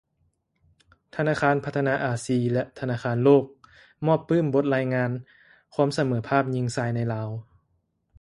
[1.15, 3.43] ທະນາຄານພັດທະນາອາຊີ ແລະ ທະນາຄານໂລກ
[4.05, 5.11] ມອບປື້ມບົດລາຍງານ
[5.73, 7.29] ຄວາມສະເຫມີພາບ ຍິງຊາຍໃນລາວ